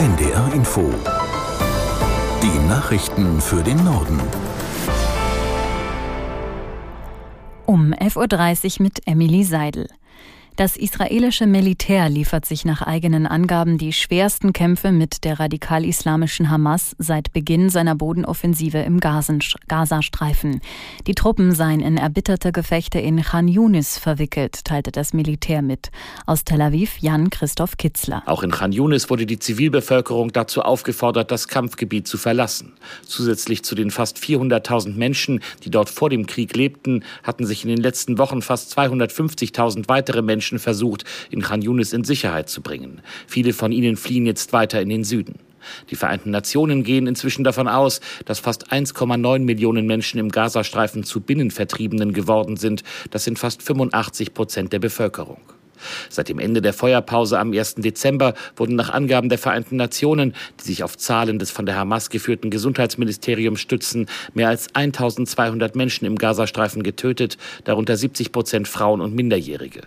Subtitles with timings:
[0.00, 0.90] NDR Info.
[2.42, 4.18] Die Nachrichten für den Norden.
[7.66, 9.88] Um 11.30 Uhr mit Emily Seidel.
[10.56, 16.94] Das israelische Militär liefert sich nach eigenen Angaben die schwersten Kämpfe mit der radikal-islamischen Hamas
[16.98, 20.60] seit Beginn seiner Bodenoffensive im Gazastreifen.
[21.06, 25.90] Die Truppen seien in erbitterte Gefechte in Khan Yunis verwickelt, teilte das Militär mit.
[26.26, 28.22] Aus Tel Aviv Jan Christoph Kitzler.
[28.26, 32.74] Auch in Khan Yunis wurde die Zivilbevölkerung dazu aufgefordert, das Kampfgebiet zu verlassen.
[33.06, 37.70] Zusätzlich zu den fast 400.000 Menschen, die dort vor dem Krieg lebten, hatten sich in
[37.70, 42.62] den letzten Wochen fast 250.000 weitere Menschen Menschen versucht, in Khan Yunis in Sicherheit zu
[42.62, 43.02] bringen.
[43.26, 45.34] Viele von ihnen fliehen jetzt weiter in den Süden.
[45.90, 51.20] Die Vereinten Nationen gehen inzwischen davon aus, dass fast 1,9 Millionen Menschen im Gazastreifen zu
[51.20, 52.84] Binnenvertriebenen geworden sind.
[53.10, 55.42] Das sind fast 85 Prozent der Bevölkerung.
[56.08, 57.76] Seit dem Ende der Feuerpause am 1.
[57.76, 62.10] Dezember wurden nach Angaben der Vereinten Nationen, die sich auf Zahlen des von der Hamas
[62.10, 69.14] geführten Gesundheitsministeriums stützen, mehr als 1200 Menschen im Gazastreifen getötet, darunter 70 Prozent Frauen und
[69.14, 69.82] Minderjährige.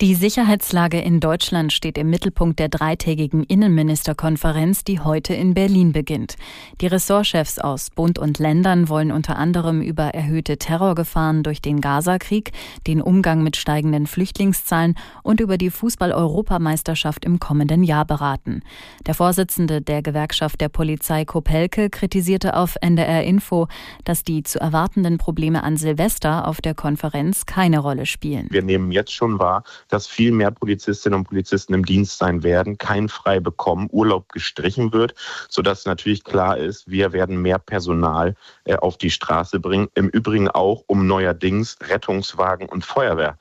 [0.00, 6.34] Die Sicherheitslage in Deutschland steht im Mittelpunkt der dreitägigen Innenministerkonferenz, die heute in Berlin beginnt.
[6.80, 12.50] Die Ressortchefs aus Bund und Ländern wollen unter anderem über erhöhte Terrorgefahren durch den Gazakrieg,
[12.88, 18.62] den Umgang mit steigenden Flüchtlingszahlen und über die Fußball-Europameisterschaft im kommenden Jahr beraten.
[19.06, 23.68] Der Vorsitzende der Gewerkschaft der Polizei Kopelke kritisierte auf NDR Info,
[24.04, 28.48] dass die zu erwartenden Probleme an Silvester auf der Konferenz keine Rolle spielen.
[28.50, 32.78] Wir nehmen jetzt schon wahr, dass viel mehr Polizistinnen und Polizisten im Dienst sein werden,
[32.78, 35.14] kein frei bekommen, Urlaub gestrichen wird,
[35.50, 39.88] sodass natürlich klar ist, wir werden mehr Personal äh, auf die Straße bringen.
[39.94, 43.36] Im Übrigen auch, um neuerdings Rettungswagen und Feuerwehr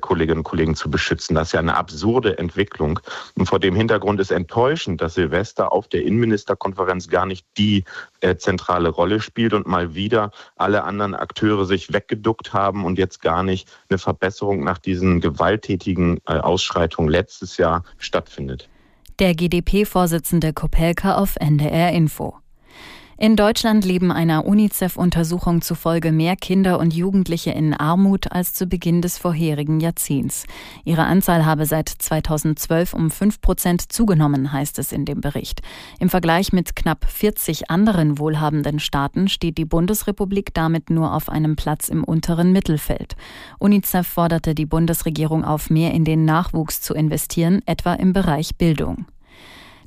[0.00, 1.34] Kolleginnen und Kollegen zu beschützen.
[1.34, 3.00] Das ist ja eine absurde Entwicklung.
[3.36, 7.84] Und vor dem Hintergrund ist enttäuschend, dass Silvester auf der Innenministerkonferenz gar nicht die
[8.20, 13.22] äh, zentrale Rolle spielt und mal wieder alle anderen Akteure sich weggeduckt haben und jetzt
[13.22, 18.68] gar nicht eine Verbesserung nach diesen gewalttätigen äh, Ausschreitungen letztes Jahr stattfindet.
[19.18, 22.38] Der GdP-Vorsitzende Kopelka auf NDR Info.
[23.20, 29.02] In Deutschland leben einer UNICEF-Untersuchung zufolge mehr Kinder und Jugendliche in Armut als zu Beginn
[29.02, 30.44] des vorherigen Jahrzehnts.
[30.84, 35.62] Ihre Anzahl habe seit 2012 um fünf Prozent zugenommen, heißt es in dem Bericht.
[35.98, 41.56] Im Vergleich mit knapp 40 anderen wohlhabenden Staaten steht die Bundesrepublik damit nur auf einem
[41.56, 43.16] Platz im unteren Mittelfeld.
[43.58, 49.06] UNICEF forderte die Bundesregierung auf, mehr in den Nachwuchs zu investieren, etwa im Bereich Bildung.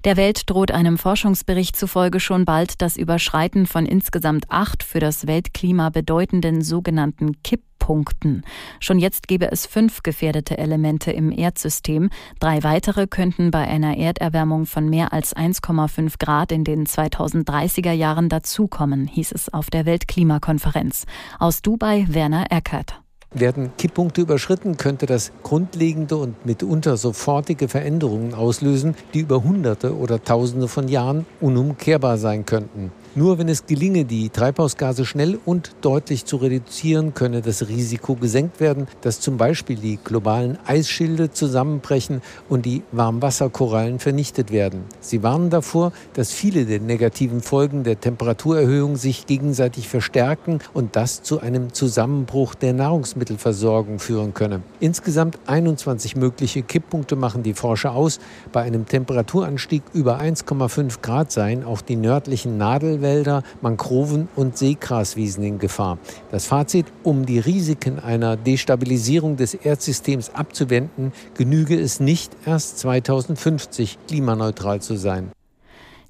[0.04, 5.28] Der Welt droht einem Forschungsbericht zufolge schon bald das Überschreiten von insgesamt acht für das
[5.28, 8.44] Weltklima bedeutenden sogenannten Kipppunkten.
[8.80, 12.10] Schon jetzt gäbe es fünf gefährdete Elemente im Erdsystem.
[12.40, 18.28] Drei weitere könnten bei einer Erderwärmung von mehr als 1,5 Grad in den 2030er Jahren
[18.28, 21.06] dazukommen, hieß es auf der Weltklimakonferenz.
[21.38, 23.01] Aus Dubai Werner Eckert.
[23.34, 30.22] Werden Kipppunkte überschritten, könnte das grundlegende und mitunter sofortige Veränderungen auslösen, die über Hunderte oder
[30.22, 32.92] Tausende von Jahren unumkehrbar sein könnten.
[33.14, 38.62] Nur wenn es gelinge, die Treibhausgase schnell und deutlich zu reduzieren, könne das Risiko gesenkt
[38.62, 44.86] werden, dass zum Beispiel die globalen Eisschilde zusammenbrechen und die Warmwasserkorallen vernichtet werden.
[45.02, 51.22] Sie warnen davor, dass viele der negativen Folgen der Temperaturerhöhung sich gegenseitig verstärken und das
[51.22, 54.62] zu einem Zusammenbruch der Nahrungsmittelversorgung führen könne.
[54.80, 58.20] Insgesamt 21 mögliche Kipppunkte machen die Forscher aus.
[58.54, 65.44] Bei einem Temperaturanstieg über 1,5 Grad seien auch die nördlichen Nadel Nadelwälder, Mangroven und Seegraswiesen
[65.44, 65.98] in Gefahr.
[66.32, 73.98] Das Fazit, um die Risiken einer Destabilisierung des Erdsystems abzuwenden, genüge es nicht erst 2050
[74.08, 75.32] klimaneutral zu sein.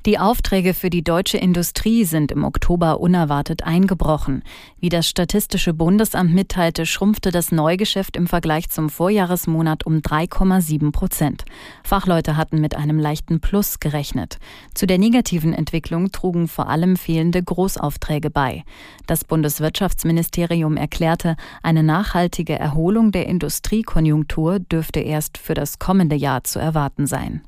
[0.08, 4.42] Die Aufträge für die deutsche Industrie sind im Oktober unerwartet eingebrochen.
[4.80, 11.46] Wie das Statistische Bundesamt mitteilte, schrumpfte das Neugeschäft im Vergleich zum Vorjahresmonat um 3,7 Prozent.
[11.84, 14.40] Fachleute hatten mit einem leichten Plus gerechnet.
[14.74, 18.64] Zu der negativen Entwicklung trugen vor allem fehlende Großaufträge bei.
[19.06, 26.58] Das Bundeswirtschaftsministerium erklärte, eine nachhaltige Erholung der Industriekonjunktur dürfte erst für das kommende Jahr zu
[26.58, 27.42] erwarten sein.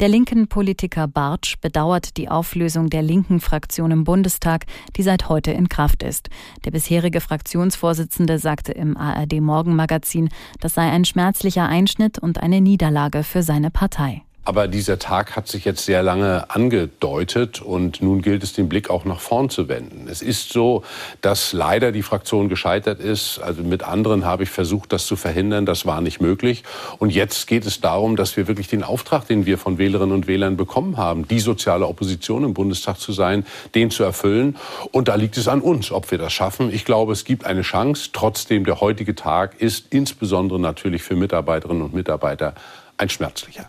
[0.00, 4.64] Der linken Politiker Bartsch bedauert die Auflösung der linken Fraktion im Bundestag,
[4.96, 6.30] die seit heute in Kraft ist.
[6.64, 13.24] Der bisherige Fraktionsvorsitzende sagte im ARD Morgenmagazin, das sei ein schmerzlicher Einschnitt und eine Niederlage
[13.24, 14.22] für seine Partei.
[14.42, 18.88] Aber dieser Tag hat sich jetzt sehr lange angedeutet und nun gilt es, den Blick
[18.88, 20.08] auch nach vorn zu wenden.
[20.08, 20.82] Es ist so,
[21.20, 23.38] dass leider die Fraktion gescheitert ist.
[23.38, 25.66] Also mit anderen habe ich versucht, das zu verhindern.
[25.66, 26.64] Das war nicht möglich.
[26.98, 30.26] Und jetzt geht es darum, dass wir wirklich den Auftrag, den wir von Wählerinnen und
[30.26, 33.44] Wählern bekommen haben, die soziale Opposition im Bundestag zu sein,
[33.74, 34.56] den zu erfüllen.
[34.90, 36.72] Und da liegt es an uns, ob wir das schaffen.
[36.72, 38.10] Ich glaube, es gibt eine Chance.
[38.14, 42.54] Trotzdem, der heutige Tag ist insbesondere natürlich für Mitarbeiterinnen und Mitarbeiter
[42.96, 43.68] ein schmerzlicher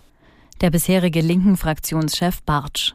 [0.62, 2.94] der bisherige linken Fraktionschef Bartsch.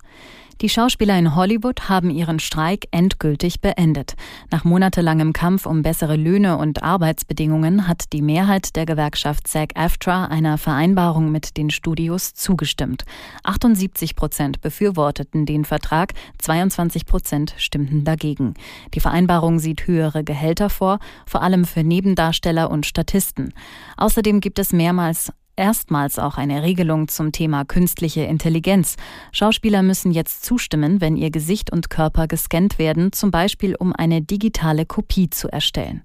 [0.63, 4.15] Die Schauspieler in Hollywood haben ihren Streik endgültig beendet.
[4.51, 10.57] Nach monatelangem Kampf um bessere Löhne und Arbeitsbedingungen hat die Mehrheit der Gewerkschaft SAG-AFTRA einer
[10.57, 13.05] Vereinbarung mit den Studios zugestimmt.
[13.43, 18.55] 78 Prozent befürworteten den Vertrag, 22 Prozent stimmten dagegen.
[18.95, 23.53] Die Vereinbarung sieht höhere Gehälter vor, vor allem für Nebendarsteller und Statisten.
[23.99, 28.97] Außerdem gibt es mehrmals erstmals auch eine Regelung zum Thema künstliche Intelligenz.
[29.33, 34.23] Schauspieler müssen jetzt zustimmen, wenn ihr Gesicht und Körper gescannt werden, zum Beispiel um eine
[34.23, 36.03] digitale Kopie zu erstellen.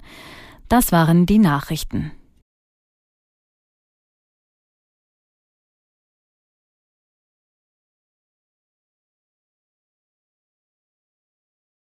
[0.69, 2.11] Das waren die Nachrichten.